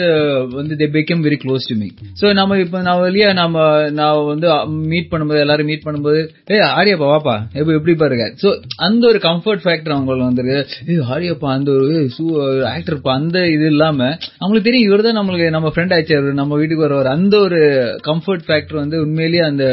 வந்து 0.57 0.73
they 0.81 0.87
became 0.95 1.21
very 1.27 1.37
close 1.43 1.67
to 1.69 1.75
me 1.81 1.87
so 2.21 2.33
நம்ம 2.39 2.57
இப்ப 2.63 2.81
நான் 2.87 3.03
வெளியே 3.05 3.29
நம்ம 3.41 3.57
நான் 3.99 4.19
வந்து 4.31 4.47
மீட் 4.91 5.09
பண்ணும்போது 5.11 5.43
எல்லாரும் 5.45 5.69
மீட் 5.71 5.85
பண்ணும்போது 5.85 6.19
ஏய் 6.55 6.65
ஆரியப்பா 6.79 7.07
வாப்பா 7.13 7.35
எப்படி 7.59 7.77
எப்படி 7.79 7.95
பாருங்க 8.01 8.25
சோ 8.41 8.49
அந்த 8.87 9.03
ஒரு 9.11 9.21
கம்ஃபர்ட் 9.27 9.63
ஃபேக்டர் 9.65 9.95
அவங்களுக்கு 9.95 10.27
வந்துருக்கு. 10.29 10.59
ஏய் 10.91 11.03
ஆரியாப்பா 11.15 11.49
அந்த 11.57 11.69
ஒரு 11.77 11.95
ஆக்டர்ப்பா 12.73 13.11
அந்த 13.21 13.37
இது 13.55 13.65
இல்லாம 13.73 13.99
அவங்களுக்கு 14.41 14.67
தெரியும் 14.69 14.87
இவர் 14.89 15.05
தான் 15.07 15.17
நம்மளுக்கு 15.19 15.47
நம்ம 15.55 15.71
ஃப்ரெண்ட் 15.73 15.95
ஆச்சாரு 15.97 16.33
நம்ம 16.41 16.57
வீட்டுக்கு 16.61 16.85
வருவார். 16.85 17.09
அந்த 17.15 17.35
ஒரு 17.47 17.59
கம்ஃபர்ட் 18.09 18.45
ஃபேக்டர் 18.47 18.79
வந்து 18.83 18.97
உண்மையிலேயே 19.05 19.43
அந்த 19.49 19.63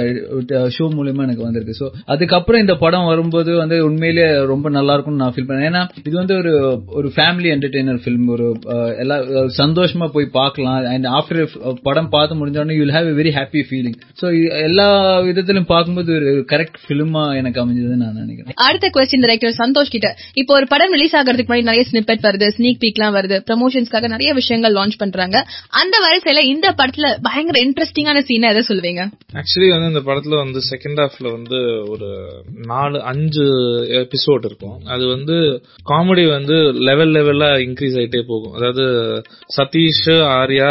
ஷோ 0.76 0.86
மூலியமா 0.96 1.24
எனக்கு 1.28 1.46
வந்திருக்கு. 1.46 1.78
சோ 1.80 1.88
அதுக்கப்புறம் 2.14 2.62
இந்த 2.64 2.76
படம் 2.84 3.10
வரும்போது 3.12 3.50
வந்து 3.62 3.78
உண்மையிலேயே 3.88 4.30
ரொம்ப 4.52 4.66
நல்லா 4.78 4.94
இருக்கும்னு 4.96 5.22
நான் 5.24 5.34
ஃபீல் 5.36 5.48
பண்ணேன். 5.50 5.68
ஏன்னா 5.70 5.82
இது 6.08 6.14
வந்து 6.22 6.36
ஒரு 6.40 6.52
ஒரு 6.94 7.08
ஃபேமிலி 7.14 7.48
என்டர்டெய்னர் 7.52 7.98
ஃபிலிம் 8.02 8.26
ஒரு 8.28 8.46
அஹ், 8.74 8.92
எல்லா 8.98 9.16
அஹ், 9.32 9.50
சந்தோஷமா 9.58 10.06
போய் 10.08 10.26
பார்க்கலாம். 10.32 10.62
அண்ட் 10.90 11.06
ஆஃப்டர் 11.14 11.40
படம் 11.82 12.08
பார்த்து 12.08 12.36
முடிஞ்ச 12.36 12.58
உடனே 12.58 12.76
you'll 12.76 12.92
have 12.92 13.08
a 13.08 13.16
very 13.16 13.32
happy 13.36 13.62
feeling 13.68 13.96
so 14.20 14.26
எல்லா 14.62 14.88
விதத்திலும் 15.26 15.66
பார்க்கும்போது 15.66 16.12
ஒரு 16.14 16.44
கரெக்ட் 16.52 16.78
ஃபிலிமா 16.82 17.02
எனக்கு 17.36 17.60
அமைஞ்சதுன்னு 17.60 18.00
நான் 18.02 18.18
நினைக்கிறேன். 18.18 18.58
அடுத்த 18.66 18.90
கொஸ்டின் 18.90 19.24
டைரக்டர் 19.24 19.58
சந்தோஷ் 19.58 19.90
கிட்ட. 19.90 20.08
இப்போ 20.34 20.54
ஒரு 20.54 20.66
படம் 20.66 20.92
ரிலீஸ் 20.92 21.16
ஆகிறதுக்கு 21.16 21.50
முன்னாடி 21.50 21.68
நிறைய 21.70 21.84
ஸ்னிப்பெட் 21.84 22.22
வருது 22.22 22.48
ஸ்னீக் 22.56 22.80
பீக்லாம் 22.80 23.14
வருது 23.14 23.38
ப்ரமோஷன்ஸ்க்காக 23.48 24.08
நிறைய 24.08 24.32
விஷயங்கள் 24.34 24.74
லான்ச் 24.74 24.98
பண்றாங்க. 24.98 25.36
அந்த 25.76 25.96
வரிசையில 26.04 26.44
இந்த 26.46 26.68
படத்துல 26.78 27.08
பயங்கர 27.22 27.58
இன்ட்ரெஸ்டிங்கான 27.64 28.24
சீனை 28.28 28.48
எதை 28.50 28.64
சொல்லுவீங்க? 28.68 29.02
ஆக்சுவலி 29.34 29.70
வந்து 29.72 29.90
இந்த 29.92 30.02
படத்துல 30.04 30.36
வந்து 30.36 30.60
செகண்ட் 30.70 31.00
ஹாஃப்ல 31.02 31.28
வந்து 31.32 31.58
ஒரு 31.88 32.08
நாலு 32.66 32.98
அஞ்சு 33.04 33.46
எபிசோட் 34.00 34.44
இருக்கும். 34.44 34.76
அது 34.86 35.04
வந்து 35.06 35.36
காமெடி 35.86 36.26
வந்து 36.28 36.56
லெவல் 36.88 37.12
லெவலா 37.16 37.48
இன்க்ரீஸ் 37.66 37.96
ஆயிட்டே 38.00 38.22
போகும். 38.26 38.54
அதாவது 38.58 38.84
சதீஷ் 39.56 40.14
ஆர்யா 40.38 40.70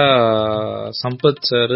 சம்பத் 1.01 1.42
சார் 1.50 1.75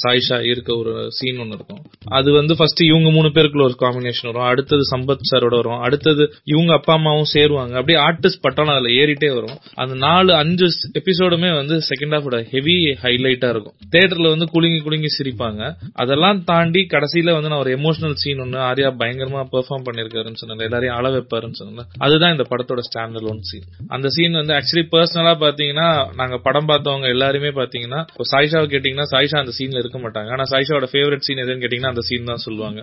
சாய்ஷா 0.00 0.38
இருக்க 0.50 0.70
ஒரு 0.76 0.92
சீன் 1.18 1.38
ஒன்னு 1.38 1.54
இருக்கும். 1.54 1.82
அது 2.18 2.32
வந்து 2.32 2.56
ஃபர்ஸ்ட் 2.56 2.82
இவங்க 2.82 3.10
மூணு 3.10 3.28
பேருக்குள்ள 3.28 3.62
ஒரு 3.62 3.76
காம்பினேஷன் 3.80 4.28
வரும். 4.30 4.48
அடுத்தது 4.52 4.82
சம்பத் 4.96 5.26
சாரோட 5.30 5.54
வரும். 5.60 5.80
அடுத்தது 5.80 6.24
இவங்க 6.44 6.72
அப்பா 6.72 6.94
அம்மாவும் 6.94 7.30
சேருவாங்க. 7.34 7.74
அப்படியே 7.80 7.98
ஆர்டிஸ்ட் 8.08 8.44
பட்டாலும் 8.46 8.74
அதுல 8.74 8.92
ஏறிட்டே 9.02 9.30
வரும். 9.34 9.56
அந்த 9.74 9.94
நாலு 10.06 10.32
அஞ்சு 10.34 10.68
எபிசோடுமே 11.00 11.50
வந்து 11.54 11.76
செகண்ட் 11.90 12.14
ஹாஃபோட 12.16 12.38
ஹெவி 12.52 12.76
ஹைலைட்டா 13.02 13.50
இருக்கும். 13.54 13.76
தேட்டர்ல 13.94 14.28
வந்து 14.28 14.48
குலுங்கி 14.54 14.80
குலுங்கி 14.80 15.10
சிரிப்பாங்க. 15.18 15.62
அதெல்லாம் 15.94 16.44
தாண்டி 16.44 16.86
கடைசியில 16.94 17.32
வந்து 17.32 17.48
நான் 17.48 17.62
ஒரு 17.64 17.72
எமோஷனல் 17.78 18.18
சீன் 18.22 18.40
ஒன்னு 18.40 18.58
ஆர்யா 18.70 18.90
பயங்கரமா 19.00 19.42
பெர்ஃபார்ம் 19.52 19.86
பண்ணிருக்காருன்னு 19.86 20.40
சொன்னாங்க 20.42 20.62
எல்லாரையும் 20.68 20.96
அள 20.96 21.08
வைப்பாருன்னு 21.16 21.58
சொன்னாங்க 21.60 21.82
அதுதான் 21.98 22.34
இந்த 22.36 22.46
படத்தோட 22.50 22.80
ஸ்டாண்டர்ட் 22.88 23.30
ஒன் 23.32 23.42
சீன் 23.54 23.66
அந்த 23.96 24.08
சீன் 24.16 24.38
வந்து 24.40 24.54
ஆக்சுவலி 24.58 24.84
பர்சனலா 24.94 25.34
பாத்தீங்கன்னா 25.44 25.88
நாங்க 26.20 26.36
படம் 26.46 26.68
பார்த்தவங்க 26.70 27.08
எல்லாருமே 27.14 27.50
பாத்தீங்கன்னா 27.60 28.00
இப்போ 28.12 28.26
சாயிஷாவை 28.32 28.66
கேட்டீங்கன்னா 28.74 29.06
சாய்ஷா 29.12 29.38
அந்த 29.42 29.52
சீன்ல 29.58 29.80
இருக்க 29.82 29.98
மாட்டாங்க. 30.04 30.28
ஆனா 30.36 30.44
சாயிஷாவோட 30.52 30.88
ஃபேவரட் 30.92 31.26
சீன் 31.26 31.42
எதுன்னு 31.44 31.62
கேட்டீங்கன்னா 31.64 31.92
அந்த 31.94 32.04
சீன் 32.08 32.30
தான் 32.30 32.42
சொல்லுவாங்க. 32.46 32.80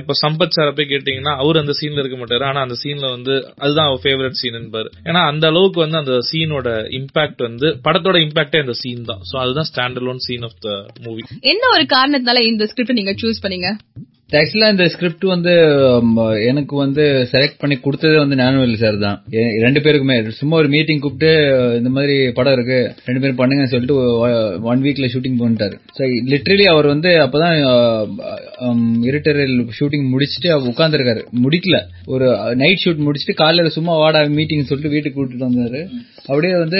இப்போ 0.00 0.14
சம்பத் 0.22 0.56
சாரை 0.56 0.72
போய் 0.78 0.90
கேட்டீங்கன்னா 0.92 1.34
அவர் 1.42 1.60
அந்த 1.62 1.74
சீன்ல 1.80 2.02
இருக்க 2.02 2.18
மாட்டாரு. 2.22 2.46
ஆனா 2.50 2.60
அந்த 2.66 2.78
சீன்ல 2.82 3.08
வந்து 3.16 3.34
அதுதான் 3.62 3.88
அவர் 3.90 4.02
ஃபேவரட் 4.04 4.40
சீன் 4.42 4.58
என்பாரு. 4.62 4.90
ஏன்னா 5.08 5.22
அந்த 5.32 5.46
அளவுக்கு 5.52 5.80
வந்து 5.84 6.00
அந்த 6.02 6.16
சீனோட 6.30 6.68
இம்பாக்ட் 7.00 7.42
வந்து 7.48 7.70
படத்தோட 7.86 8.18
இம்பாக்டே 8.26 8.62
அந்த 8.64 8.76
சீன் 8.82 9.08
தான். 9.10 9.24
சோ 9.30 9.36
அதுதான் 9.44 9.70
standard 9.72 10.08
lone 10.10 10.24
scene 10.28 10.46
of 10.50 10.60
the 10.66 10.70
movie 11.06 11.24
என்ன 11.52 11.64
ஒரு 11.76 11.86
காரணத்தினால 11.96 12.44
இந்த 12.52 12.66
ஸ்கிரிப்ட் 12.72 12.98
நீங்க 13.00 13.14
சூஸ் 13.24 13.42
பண்ணீங்க? 13.44 13.70
ஆக்சுவலா 14.36 14.70
இந்த 14.70 14.86
ஸ்கிரிப்ட் 14.92 15.22
வந்து 15.34 15.52
எனக்கு 16.48 16.74
வந்து 16.76 17.04
செலக்ட் 17.30 17.60
பண்ணி 17.60 17.76
கொடுத்ததே 17.84 18.16
வந்து 18.22 18.36
ஞானவேல் 18.40 18.74
சார் 18.82 18.98
தான். 19.04 19.22
ரெண்டு 19.64 19.80
பேருக்குமே. 19.84 20.16
சும்மா 20.40 20.56
ஒரு 20.56 20.68
மீட்டிங் 20.74 21.00
கூப்பிட்டு 21.04 21.30
இந்த 21.78 21.90
மாதிரி 21.94 22.16
படம் 22.38 22.56
இருக்கு 22.56 22.80
ரெண்டு 23.06 23.20
பேரும் 23.22 23.38
பண்ணுங்கன்னு 23.38 23.70
சொல்லிட்டு 23.74 23.96
ஒன் 24.70 24.82
வீக்ல 24.86 25.08
ஷூட்டிங் 25.14 25.38
பண்ணிட்டாரு 25.42 25.76
லிட்ரலி 26.32 26.66
அவர் 26.72 26.88
வந்து 26.92 27.12
அப்பதான் 27.24 27.56
இருட்டரில் 29.10 29.56
ஷூட்டிங் 29.78 30.06
முடிச்சுட்டு 30.12 30.50
அவர் 30.56 30.70
உட்காந்துருக்காரு 30.72 31.24
முடிக்கல. 31.46 31.78
ஒரு 32.14 32.28
நைட் 32.64 32.84
ஷூட் 32.84 33.04
முடிச்சுட்டு 33.08 33.40
காலையில 33.42 33.74
சும்மா 33.78 33.96
வாடா 34.04 34.22
மீட்டிங் 34.38 34.68
சொல்லிட்டு 34.72 34.94
வீட்டுக்கு 34.94 35.18
கூட்டிட்டு 35.20 35.48
வந்தாரு. 35.48 35.82
அப்படியே 36.28 36.58
வந்து 36.58 36.78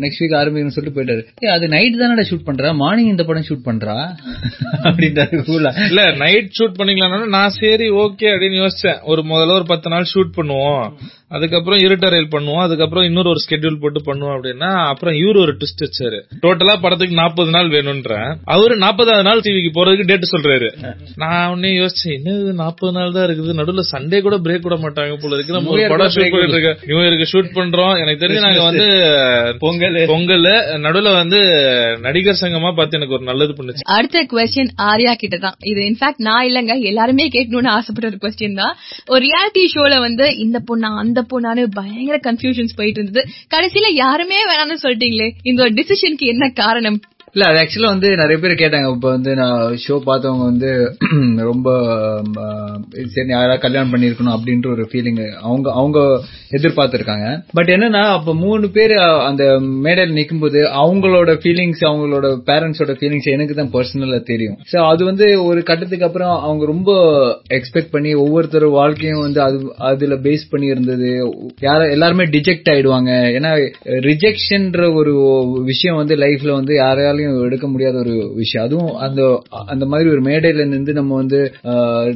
நெக்ஸ்ட் 0.00 0.22
வீக் 0.22 0.36
ஆரம்பிக்கணும்னு 0.40 0.66
சொல்லிட்டு 0.66 1.02
போயிட்டாரு. 1.02 1.46
அது 1.46 1.68
நைட் 1.68 1.94
தானடா 1.94 2.24
ஷூட் 2.30 2.46
பண்றா? 2.46 2.74
மார்னிங் 2.74 3.06
இந்த 3.06 3.24
படம் 3.24 3.44
ஷூட் 3.48 3.66
பண்றா? 3.66 4.18
அப்படின்றாரு 4.84 5.86
இல்ல 5.86 6.14
நைட் 6.16 6.50
ஷூட் 6.58 6.80
பண்ணிக்கலாம் 6.80 7.28
நான் 7.28 7.48
சரி 7.48 7.90
ஓகே 7.90 8.30
அப்படின்னு 8.32 8.66
யோசிச்சேன். 8.66 8.98
ஒரு 9.02 9.22
முதல்ல 9.22 9.54
ஒரு 9.54 9.64
பத்து 9.66 9.90
நாள் 9.90 10.06
ஷூட் 10.14 10.30
பண்ணுவோம். 10.36 10.92
அதுக்கப்புறம் 11.36 11.80
இருட்டரைல் 11.86 12.28
பண்ணுவோம். 12.34 12.62
அதுக்கப்புறம் 12.66 13.06
இன்னொரு 13.08 13.30
ஒரு 13.32 13.42
ஸ்கெட்யூல் 13.44 13.78
போட்டு 13.82 14.00
பண்ணுவோம் 14.08 14.34
அப்படின்னா 14.36 14.70
அப்புறம் 14.90 15.16
இவரு 15.22 15.38
ஒரு 15.44 15.52
ட்விஸ்ட் 15.60 15.84
வச்சாரு 15.86 16.18
டோட்டலா 16.44 16.74
படத்துக்கு 16.84 17.20
நாற்பது 17.20 17.50
நாள் 17.56 17.70
வேணும்ன்ற. 17.74 18.14
அவரு 18.54 18.74
நாற்பதாவது 18.84 19.26
நாள் 19.28 19.44
டிவிக்கு 19.46 19.70
போறதுக்கு 19.78 20.08
டேட் 20.10 20.26
சொல்றாரு. 20.32 20.68
நான் 21.22 21.48
உடனே 21.52 21.70
யோசிச்சேன் 21.80 22.16
என்னது 22.18 22.52
நாற்பது 22.62 22.92
நாள் 22.98 23.14
தான் 23.16 23.26
இருக்குது. 23.28 23.58
நடுவுல 23.60 23.84
சண்டே 23.92 24.20
கூட 24.26 24.36
பிரேக் 24.46 24.66
விட 24.66 24.78
மாட்டாங்க 24.84 25.16
போல 25.22 25.36
இருக்கு. 25.36 25.56
நம்ம 25.56 25.72
ஒரு 25.74 25.86
படம் 25.92 25.98
கூட 25.98 26.08
ஷூட் 26.16 26.34
பண்ணிட்டு 26.34 26.72
நியூ 26.90 26.98
இயருக்கு 27.04 27.30
ஷூட் 27.32 27.50
பண்றோம். 27.58 27.94
எனக்கு 28.02 28.22
தெரிஞ்சு 28.24 28.44
நாங்க 28.46 28.62
வந்து 28.68 28.88
பொங்கல். 29.64 29.98
பொங்கல். 30.12 30.48
நடுவுல 30.86 31.14
வந்து 31.20 31.40
நடிகர் 32.06 32.40
சங்கமா 32.42 32.72
பார்த்து 32.78 32.98
எனக்கு 32.98 33.16
ஒரு 33.18 33.26
நல்லது 33.30 33.52
பண்ணுச்சு. 33.58 33.86
அடுத்த 33.96 34.24
கொஸ்டின் 34.32 34.72
ஆர்யா 34.90 35.14
கிட்ட 35.22 35.38
தான் 35.46 35.56
இது 35.72 35.80
இன்ஃபேக்ட் 35.90 36.22
நான் 36.28 36.46
இல்லங்க. 36.50 36.74
எல்லாருமே 36.90 37.26
கேட்கணும்னு 37.36 37.74
ஆசைப்பட்ட 37.76 38.12
ஒரு 38.12 38.20
கொஸ்டின் 38.24 38.58
தான். 38.62 38.74
ஒரு 39.12 39.22
ரியாலிட்டி 39.28 39.64
ஷோல 39.74 40.00
வந்து 40.06 40.28
இந்த 40.46 40.60
பொண்ணா 40.70 40.90
அந்த 41.04 41.20
பொண்ணான்னு 41.30 41.66
பயங்கர 41.70 42.32
கன்ஃபியூஷன்ஸ் 42.32 42.76
போயிட்டு 42.76 43.00
இருந்தது. 43.00 43.28
கடைசியில 43.54 43.92
யாருமே 43.92 44.36
வேணாம்னு 44.44 44.76
சொல்லிட்டீங்களே. 44.82 45.32
இந்த 45.42 45.64
டிசிஷனுக்கு 45.64 46.26
என்ன 46.26 46.48
காரணம்? 46.48 47.00
இல்ல 47.34 47.44
அது 47.48 47.58
ஆக்சுவலா 47.60 47.90
வந்து 47.92 48.08
நிறைய 48.20 48.36
பேர் 48.40 48.52
கேட்டாங்க. 48.62 48.88
இப்ப 48.94 49.08
வந்து 49.10 49.30
நான் 49.38 49.60
ஷோ 49.84 49.94
பார்த்தவங்க 50.08 50.44
வந்து 50.50 50.70
ரொம்ப 51.50 51.68
சரி 53.14 53.32
யாராவது 53.34 53.62
கல்யாணம் 53.62 53.92
பண்ணிருக்கணும் 53.92 54.34
அப்படின்ற 54.34 54.66
ஒரு 54.74 54.84
ஃபீலிங் 54.90 55.20
அவங்க 55.46 55.68
அவங்க 55.80 55.98
எதிர்பார்த்திருக்காங்க. 56.58 57.26
பட் 57.58 57.70
என்னன்னா 57.74 58.02
அப்ப 58.16 58.34
மூணு 58.42 58.68
பேர் 58.74 58.94
அந்த 59.28 59.44
மேடையில் 59.86 60.16
நிற்கும் 60.18 60.42
போது 60.44 60.60
அவங்களோட 60.82 61.30
ஃபீலிங்ஸ் 61.42 61.82
அவங்களோட 61.90 62.26
பேரண்ட்ஸோட 62.50 62.96
ஃபீலிங்ஸ் 62.98 63.30
எனக்கு 63.34 63.56
தான் 63.60 63.72
பர்சனலா 63.76 64.20
தெரியும். 64.32 64.58
சோ 64.72 64.76
அது 64.90 65.02
வந்து 65.10 65.28
ஒரு 65.48 65.62
கட்டத்துக்கு 65.70 66.08
அப்புறம் 66.08 66.34
அவங்க 66.46 66.62
ரொம்ப 66.72 66.90
எக்ஸ்பெக்ட் 67.58 67.94
பண்ணி 67.96 68.12
ஒவ்வொருத்தர் 68.24 68.68
வாழ்க்கையும் 68.78 69.24
வந்து 69.26 69.42
அது 69.46 69.58
அதுல 69.90 70.20
பேஸ் 70.28 70.46
பண்ணி 70.52 70.68
இருந்தது. 70.74 71.10
யார 71.68 71.80
எல்லாருமே 71.96 72.26
டிஜெக்ட் 72.36 72.70
ஆயிடுவாங்க. 72.74 73.10
ஏன்னா 73.38 73.52
ரிஜெக்ஷன்ற 74.08 74.84
ஒரு 75.00 75.14
விஷயம் 75.72 76.00
வந்து 76.02 76.14
லைஃப்ல 76.26 76.52
வந்து 76.60 76.76
யாராலையும் 77.22 77.46
எடுக்க 77.48 77.66
முடியாத 77.72 77.96
ஒரு 78.04 78.14
விஷயம். 78.40 78.64
அதுவும் 78.66 78.92
அந்த 79.06 79.20
அந்த 79.72 79.84
மாதிரி 79.90 80.08
ஒரு 80.14 80.22
மேடையில 80.28 80.64
இருந்து 80.64 80.92
நம்ம 80.98 81.16
வந்து 81.22 81.38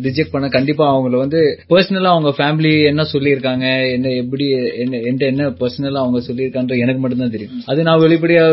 ரிஜெக்ட் 0.06 0.32
பண்ண 0.34 0.46
கண்டிப்பா 0.56 0.84
அவங்கள 0.92 1.16
வந்து 1.24 1.40
பர்சனலா 1.72 2.12
அவங்க 2.14 2.30
ஃபேமிலி 2.38 2.72
என்ன 2.90 3.02
சொல்லியிருக்காங்க 3.14 3.66
என்ன 3.96 4.12
எப்படி 4.22 4.46
என்ன 4.82 5.00
என்கிட்ட 5.08 5.26
என்ன 5.32 5.48
பர்சனலா 5.60 6.02
அவங்க 6.04 6.20
சொல்லியிருக்கான்ற 6.28 6.76
எனக்கு 6.84 7.02
மட்டும்தான் 7.02 7.34
தெரியும். 7.34 7.54
அது 7.70 7.86
நான் 7.88 8.02
வெளிப்படையா 8.04 8.44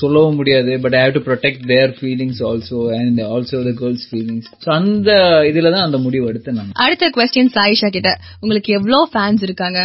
சொல்லவும் 0.00 0.38
முடியாது 0.40 0.72
but 0.84 0.96
I 0.98 1.02
have 1.04 1.16
to 1.18 1.22
protect 1.28 1.64
their 1.72 1.94
feelings 1.98 2.42
also 2.50 2.80
and 2.98 3.20
also 3.34 3.60
the 3.68 3.74
girls 3.82 4.06
feelings 4.10 4.48
so 4.64 4.70
அந்த 4.78 5.10
இதுல 5.50 5.72
தான் 5.76 5.86
அந்த 5.88 6.00
முடிவு 6.06 6.24
எடுத்தேன் 6.32 6.58
நான். 6.60 6.72
அடுத்த 6.86 7.10
கொஸ்டின் 7.18 7.52
சாயிஷா 7.56 7.90
கிட்ட. 7.96 8.10
உங்களுக்கு 8.42 8.70
எவ்வளவு 8.78 9.10
ஃபேன்ஸ் 9.14 9.44
இருக்காங்க? 9.48 9.80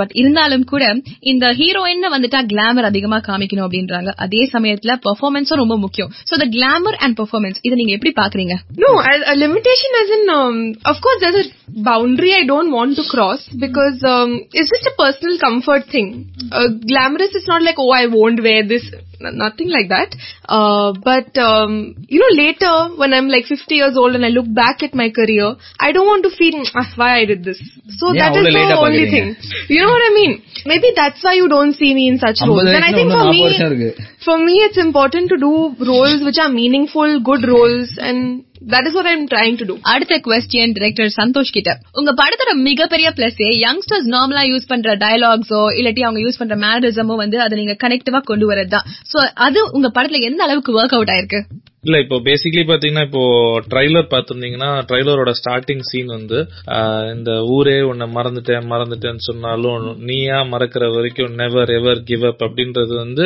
பட் 0.00 0.12
இருந்தாலும் 0.22 0.66
கூட 0.72 0.84
இந்த 1.32 1.46
ஹீரோயின் 1.60 2.10
வந்துட்டா 2.16 2.40
கிளாமர் 2.52 2.88
அதிகமா 2.90 3.18
காமிக்கணும் 3.28 3.66
அப்படின்றாங்க. 3.66 4.10
அதே 4.24 4.42
சமயத்துல 4.54 4.94
பெர்ஃபார்மன்ஸும் 5.06 5.61
ரொம்ப 5.61 5.77
முக்கியம் 5.77 6.11
so 6.29 6.35
the 6.43 6.49
glamour 6.55 6.93
and 7.03 7.13
performance 7.21 7.57
இதை 7.61 7.75
நீங்க 7.77 7.93
எப்படி 7.97 8.13
பாக்குறீங்க 8.21 8.55
No, 8.83 8.91
a, 9.11 9.13
a 9.33 9.35
limitation 9.35 9.91
as 10.01 10.09
in, 10.17 10.29
um, 10.39 10.57
of 10.91 10.97
course, 11.03 11.19
there's 11.21 11.39
a 11.43 11.47
boundary 11.89 12.31
I 12.33 12.43
don't 12.45 12.71
want 12.71 12.95
to 12.95 13.03
cross 13.13 13.41
because 13.65 13.97
um, 14.03 14.31
it's 14.51 14.71
just 14.75 14.87
a 14.91 14.95
personal 15.03 15.35
comfort 15.39 15.83
thing. 15.95 16.09
Uh, 16.51 16.67
glamorous 16.89 17.33
is 17.39 17.47
not 17.47 17.61
like, 17.67 17.75
oh, 17.77 17.91
I 18.01 18.05
won't 18.07 18.41
wear 18.47 18.61
this. 18.73 18.85
nothing 19.30 19.70
like 19.70 19.88
that. 19.88 20.14
Uh, 20.48 20.92
but, 20.92 21.36
um, 21.38 21.94
you 22.08 22.18
know, 22.20 22.32
later 22.42 22.96
when 22.98 23.12
I'm 23.12 23.28
like 23.28 23.46
50 23.46 23.74
years 23.74 23.96
old 23.96 24.14
and 24.14 24.24
I 24.24 24.28
look 24.28 24.46
back 24.52 24.82
at 24.82 24.94
my 24.94 25.10
career, 25.10 25.54
I 25.78 25.92
don't 25.92 26.06
want 26.06 26.24
to 26.24 26.30
feel, 26.30 26.54
mm, 26.54 26.66
ah, 26.74 26.90
why 26.96 27.20
I 27.20 27.24
did 27.24 27.44
this. 27.44 27.58
So 27.98 28.12
yeah, 28.12 28.30
that 28.32 28.38
is 28.40 28.54
the 28.54 28.76
only 28.78 29.10
thing. 29.10 29.36
you 29.68 29.80
know 29.82 29.90
what 29.90 30.02
I 30.02 30.12
mean? 30.14 30.42
Maybe 30.66 30.92
that's 30.94 31.22
why 31.22 31.34
you 31.34 31.48
don't 31.48 31.74
see 31.74 31.94
me 31.94 32.08
in 32.08 32.18
such 32.18 32.38
roles. 32.46 32.68
And 32.68 32.84
I 32.84 32.92
think 32.92 33.10
for 33.10 33.28
me, 33.30 33.94
for 34.24 34.38
me, 34.38 34.54
it's 34.68 34.78
important 34.78 35.28
to 35.30 35.36
do 35.38 35.74
roles 35.84 36.22
which 36.22 36.38
are 36.38 36.48
meaningful, 36.48 37.20
good 37.20 37.46
roles 37.46 37.96
and 37.98 38.44
that 38.70 38.86
is 38.86 38.96
I'm 39.12 39.26
trying 39.26 39.64
to 39.64 39.76
அடுத்த 39.82 40.20
question 40.24 40.72
director 40.72 41.12
Santhosh 41.16 41.52
கிட்ட. 41.52 41.78
உங்க 41.92 42.10
படத்தோட 42.12 42.52
மிகப்பெரிய 42.54 43.12
plus 43.16 43.40
youngsters 43.64 44.08
நார்மலா 44.14 44.42
use 44.52 44.66
பண்ற 44.66 44.96
டயலாக்ஸோ 44.96 45.62
இல்லாட்டி 45.78 46.00
அவங்க 46.00 46.20
use 46.20 46.38
பண்ற 46.38 46.56
மேனரிசமோ 46.56 47.16
வந்து 47.16 47.40
அதை 47.40 47.64
நீங்க 47.64 47.88
கனெக்டிவா 47.88 48.22
கொண்டு 48.22 48.54
வரதுதான். 48.54 48.86
சோ 49.12 49.18
அது 49.34 49.70
உங்க 49.70 49.90
படத்துல 49.94 50.20
எந்த 50.20 50.42
அளவுக்கு 50.44 50.82
ஒர்க் 50.82 50.96
அவுட் 50.98 51.08
ஆயிருக்கு? 51.08 51.40
இல்ல 51.84 51.96
இப்போ 52.02 52.16
பேசிக்கலி 52.26 52.62
பாத்தீங்கன்னா 52.66 53.04
இப்போ 53.06 53.22
ட்ரைலர் 53.70 54.10
பாத்திருந்தீங்கன்னா 54.10 54.68
ட்ரைலரோட 54.88 55.30
ஸ்டார்டிங் 55.38 55.80
சீன் 55.88 56.10
வந்து 56.14 56.38
ஆஹ், 56.74 57.06
இந்த 57.14 57.30
ஊரே 57.54 57.74
உன்னை 57.88 58.06
மறந்துட்டேன் 58.12 58.68
மறந்துட்டேன்னு 58.72 59.22
சொன்னாலும் 59.24 59.78
நீயா 60.06 60.36
மறக்கிற 60.52 60.88
வரைக்கும் 60.92 61.32
நெவர் 61.40 61.70
எவர் 61.76 62.00
கிவ் 62.10 62.26
அப் 62.28 62.44
அப்படின்றது 62.46 62.92
வந்து 62.96 63.24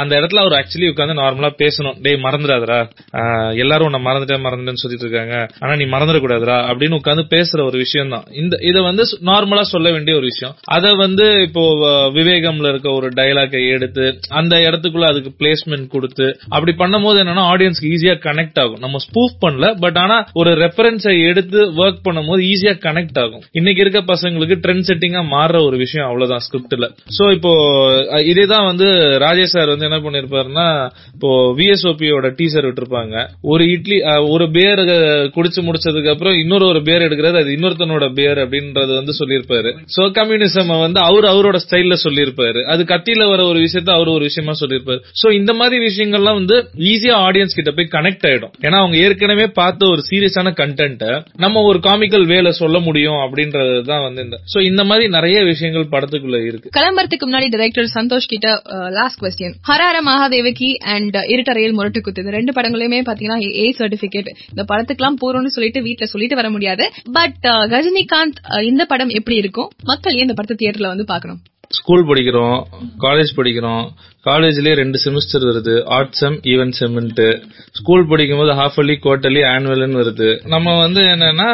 அந்த 0.00 0.12
இடத்துல 0.18 0.42
அவர் 0.44 0.56
ஆக்சுவலி 0.58 0.88
உட்காந்து 0.92 1.16
நார்மலா 1.20 1.50
பேசணும். 1.60 1.98
டேய் 2.02 2.18
மறந்துடாதடா. 2.24 2.78
எல்லாரும் 3.62 3.88
உன்னை 3.88 4.00
மறந்துட்டேன் 4.06 4.44
மறந்துட்டேன்னு 4.46 4.82
சொல்லிட்டு 4.84 5.06
இருக்காங்க. 5.06 5.34
ஆனா 5.62 5.74
நீ 5.74 5.86
மறந்துடக்கூடாதுடா 5.92 6.56
அப்படின்னு 6.70 6.98
உட்காந்து 7.00 7.26
பேசுற 7.34 7.60
ஒரு 7.68 7.78
விஷயம் 7.84 8.14
தான் 8.14 8.26
இந்த 8.40 8.62
இதை 8.70 8.82
வந்து 8.88 9.02
நார்மலா 9.30 9.66
சொல்ல 9.74 9.86
வேண்டிய 9.94 10.16
ஒரு 10.16 10.26
விஷயம். 10.30 10.56
அதை 10.76 10.94
வந்து 11.04 11.28
இப்போ 11.46 11.66
விவேகம்ல 12.16 12.72
இருக்க 12.72 12.88
ஒரு 12.98 13.10
டைலாக்கை 13.20 13.62
எடுத்து 13.76 14.06
அந்த 14.38 14.54
இடத்துக்குள்ள 14.66 15.12
அதுக்கு 15.12 15.32
பிளேஸ்மெண்ட் 15.38 15.92
கொடுத்து 15.94 16.26
அப்படி 16.54 16.74
பண்ணும்போது 16.80 17.22
என்னன்னா 17.22 17.46
ஆடியன்ஸ்க்கு 17.52 17.94
ஈஸியா 17.98 18.16
கனெக்ட் 18.26 18.60
ஆகும். 18.62 18.82
நம்ம 18.84 18.96
ஸ்பூஃப் 19.06 19.36
பண்ணல 19.44 19.66
பட் 19.80 19.98
ஆனா 20.04 20.16
ஒரு 20.34 20.50
ரெஃபரன்ஸை 20.64 21.14
எடுத்து 21.30 21.60
ஒர்க் 21.84 22.02
பண்ணும்போது 22.08 22.42
ஈஸியா 22.52 22.74
கனெக்ட் 22.86 23.18
ஆகும். 23.24 23.44
இன்னைக்கு 23.52 23.82
இருக்க 23.84 24.00
பசங்களுக்கு 24.12 24.56
ட்ரெண்ட் 24.64 24.88
செட்டிங்கா 24.88 25.22
மாறுற 25.34 25.56
ஒரு 25.68 25.76
விஷயம் 25.84 26.08
அவ்வளவுதான் 26.08 26.44
ஸ்கிரிப்ட்ல 26.46 26.86
சோ 27.18 27.24
இப்போ 27.36 27.52
இதேதான் 28.32 28.68
வந்து 28.70 28.86
ராஜேஷ் 29.24 29.54
சார் 29.54 29.72
வந்து 29.72 29.86
என்ன 29.88 29.98
பண்ணிருப்பாருன்னா 30.04 30.66
இப்போ 31.14 31.30
விஎஸ்ஓபியோட 31.58 32.26
டீசர் 32.38 32.66
விட்டுருப்பாங்க. 32.68 33.16
ஒரு 33.52 33.64
இட்லி 33.74 33.98
ஒரு 34.34 34.46
பேர் 34.56 34.82
குடிச்சு 35.36 35.60
முடிச்சதுக்கு 35.68 36.12
அப்புறம் 36.12 36.36
இன்னொரு 36.42 36.64
ஒரு 36.72 36.82
பேர் 36.88 37.04
எடுக்கிறது 37.06 37.40
அது 37.42 37.52
இன்னொருத்தனோட 37.56 38.06
பேர் 38.18 38.38
அப்படின்றது 38.44 38.92
வந்து 39.00 39.14
சொல்லியிருப்பாரு. 39.20 39.70
சோ 39.96 40.04
கம்யூனிசம் 40.18 40.72
வந்து 40.84 41.00
அவர் 41.08 41.26
அவரோட 41.32 41.58
ஸ்டைல்ல 41.64 41.96
சொல்லியிருப்பாரு. 42.04 42.62
அது 42.72 42.84
கத்தியில 42.92 43.28
வர 43.32 43.40
ஒரு 43.52 43.58
விஷயத்த 43.66 43.90
அவர் 43.96 44.14
ஒரு 44.16 44.24
விஷயமா 44.28 44.54
சொல்லியிருப்பாரு. 44.62 45.00
சோ 45.22 45.26
இந்த 45.40 45.52
மாதிரி 45.60 45.78
விஷயங்கள்லாம் 45.88 46.38
வந்து 46.40 46.58
ஈஸியா 46.92 47.16
ஆடியன்ஸ் 47.28 47.56
கிட்ட 47.58 47.70
போய் 47.76 47.87
கனெக்ட் 47.94 48.26
ஆயிடும். 48.30 48.52
ஏன்னா 48.66 48.78
அவங்க 48.82 48.96
ஏற்கனவே 49.04 49.46
பார்த்த 49.60 49.90
ஒரு 49.94 50.02
சீரியஸான 50.10 50.52
கண்டென்ட் 50.60 51.04
நம்ம 51.44 51.62
ஒரு 51.70 51.78
காமிக்கல் 51.86 52.26
வேல 52.32 52.52
சொல்ல 52.60 52.78
முடியும் 52.86 53.20
அப்படின்றது 53.24 53.74
தான் 53.90 54.02
வந்து 54.06 54.22
இந்த 54.26 54.36
சோ 54.52 54.58
இந்த 54.70 54.82
மாதிரி 54.90 55.06
நிறைய 55.16 55.38
விஷயங்கள் 55.50 55.90
படத்துக்குள்ள 55.94 56.40
இருக்கு. 56.48 56.72
கிளம்புறதுக்கு 56.78 57.28
முன்னாடி 57.28 57.48
டைரக்டர் 57.54 57.90
சந்தோஷ் 57.98 58.30
கிட்ட 58.32 58.48
லாஸ்ட் 58.98 59.20
கொஸ்டின் 59.22 59.56
ஹரார 59.70 59.96
மகாதேவகி 60.08 60.70
அண்ட் 60.94 61.18
இருட்டறையில் 61.34 61.76
முரட்டு 61.78 62.02
குத்து 62.06 62.24
இந்த 62.24 62.34
ரெண்டு 62.38 62.54
படங்களுமே 62.58 63.00
பாத்தீங்கன்னா 63.08 63.38
ஏ 63.64 63.66
சர்டிபிகேட் 63.80 64.32
இந்த 64.52 64.64
படத்துக்குலாம் 64.72 65.20
போறோம்னு 65.24 65.54
சொல்லிட்டு 65.56 65.82
வீட்டுல 65.88 66.08
சொல்லிட்டு 66.14 66.40
வர 66.40 66.50
முடியாது. 66.56 66.86
பட் 67.18 67.46
ரஜினிகாந்த் 67.74 68.40
இந்த 68.70 68.82
படம் 68.92 69.14
எப்படி 69.18 69.38
இருக்கும்? 69.42 69.70
மக்கள் 69.92 70.16
ஏன் 70.18 70.26
இந்த 70.26 70.36
படத்தை 70.38 70.56
தியேட்டர்ல 70.60 70.92
வந்து 70.94 71.06
பாக்கணும் 71.12 71.40
ஸ்கூல் 71.68 72.06
படிக்கிறோம் 72.06 72.64
காலேஜ் 73.00 73.32
படிக்கிறோம். 73.36 73.88
காலேஜ்லயே 74.24 74.74
ரெண்டு 74.74 75.00
செமிஸ்டர் 75.04 75.44
வருது. 75.48 75.84
ஆர்ட் 75.84 76.12
செம் 76.12 76.40
ஈவென்ட் 76.40 76.72
செம்ன்ட்டு 76.80 77.44
ஸ்கூல் 77.72 78.08
படிக்கும்போது 78.08 78.52
ஹாஃப் 78.52 78.78
அலி 78.78 78.98
குவார்டர்லி 79.02 79.42
ஆனுவல்னு 79.48 79.98
வருது. 80.00 80.46
நம்ம 80.46 80.78
வந்து 80.78 81.00
என்னன்னா 81.00 81.50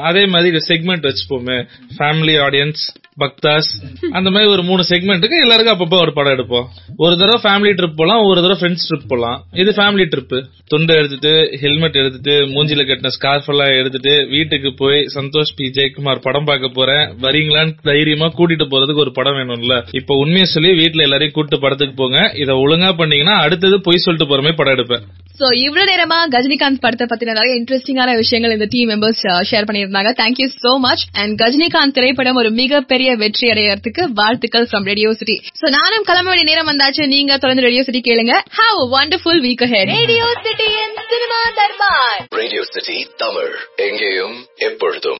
அதே 0.00 0.26
மாதிரி 0.26 0.56
செக்மெண்ட் 0.56 1.08
வச்சுப்போமே. 1.08 1.68
ஃபேமிலி 1.98 2.36
ஆடியன்ஸ் 2.46 2.84
பக்தாஸ் 3.22 3.70
அந்த 4.16 4.28
மாதிரி 4.30 4.48
ஒரு 4.54 4.62
மூணு 4.68 4.82
செக்மெண்ட்டுக்கு 4.88 5.36
எல்லாருக்கும் 5.44 5.74
அப்பப்போ 5.74 5.98
ஒரு 6.04 6.12
படம் 6.16 6.34
எடுப்போம். 6.36 6.66
ஒரு 7.04 7.14
தடவை 7.20 7.38
ஃபேமிலி 7.44 7.72
ட்ரிப் 7.78 7.98
போலாம் 8.00 8.22
ஒரு 8.30 8.38
தடவை 8.44 8.56
ஃப்ரெண்ட்ஸ் 8.60 8.86
ட்ரிப் 8.88 9.08
போலாம். 9.12 9.38
இது 9.62 9.70
ஃபேமிலி 9.78 10.06
ட்ரிப் 10.12 10.34
துண்டை 10.72 10.94
எடுத்துட்டு 11.00 11.32
ஹெல்மெட் 11.62 11.98
எடுத்துட்டு 12.02 12.34
மூஞ்சில 12.54 12.84
கட்டின 12.88 13.12
ஸ்கார்ஃப் 13.16 13.50
எல்லாம் 13.52 13.72
எடுத்துட்டு 13.80 14.14
வீட்டுக்கு 14.34 14.72
போய் 14.82 14.98
சந்தோஷ் 15.16 15.54
பி. 15.58 15.68
ஜெயக்குமார் 15.78 16.24
படம் 16.26 16.48
பார்க்க 16.50 16.76
போறேன். 16.78 17.04
வரீங்களான்னு 17.24 17.74
தைரியமா 17.90 18.28
கூட்டிட்டு 18.38 18.66
போறதுக்கு 18.72 19.04
ஒரு 19.06 19.12
படம் 19.18 19.38
வேணும்ல. 19.40 19.76
இப்ப 20.00 20.18
உண்மையை 20.24 20.48
சொல்லி 20.54 20.72
வீட்டுல 20.82 21.06
எல்லாரையும் 21.08 21.36
கூட்டு 21.38 21.58
படத்துக்கு 21.64 21.96
போங்க. 22.02 22.18
இதை 22.42 22.54
ஒழுங்கா 22.64 22.90
பண்ணீங்கன்னா 23.00 23.36
அடுத்தது 23.46 23.78
பொய் 23.88 24.04
சொல்லிட்டு 24.06 24.30
போற 24.32 24.40
மாதிரி 24.46 24.60
படம் 24.62 24.76
எடுப்பேன். 24.76 25.04
சோ 25.40 25.46
இவ்வளவு 25.64 25.88
நேரமா 25.90 26.18
கஜினிகாந்த் 26.34 26.82
படத்தை 26.84 27.06
பத்தின 27.08 27.34
நிறைய 27.38 27.54
இன்ட்ரெஸ்டிங்கான 27.60 28.10
விஷயங்கள் 28.20 28.54
இந்த 28.56 28.68
டீம் 28.74 28.90
மெம்பர்ஸ் 28.92 29.24
ஷேர் 29.50 29.66
பண்ணியிருந்தாங்க. 29.68 30.10
Thank you 30.22 30.46
so 30.64 30.72
much 30.86 31.04
and 31.22 31.34
Ghajinikanth 31.42 31.96
திரைப்படம் 31.98 32.40
ஒரு 32.42 32.50
மிகப்பெரிய 32.62 33.05
வெற்றி 33.14 33.48
அடையறதுக்கு 33.48 34.02
வாழ்த்துக்கள் 34.14 34.68
ஃப்ரம் 34.70 34.84
ரேடியோ 34.84 35.12
சிட்டி 35.12 35.42
சோ 35.60 35.68
நானும் 35.68 36.02
கிளம்ப 36.02 36.30
வேண்டிய 36.30 36.48
நேரம் 36.50 36.70
வந்தாச்சு. 36.72 37.06
நீங்க 37.06 37.38
தொடர்ந்து 37.38 37.62
ரேடியோ 37.62 37.82
சிட்டி 37.82 38.00
கேளுங்க. 38.10 38.34
Have 38.58 38.80
wonderful 38.96 39.40
week 39.46 39.64
ahead 39.66 39.88
radio 39.88 40.26
city 40.42 40.68
cinema 41.08 41.40
Darbar 41.54 42.26
radio 42.30 42.62
city 42.62 43.06
Tamil 43.16 43.54
எங்கேயும் 43.76 44.46
எப்பொழுதும். 44.56 45.14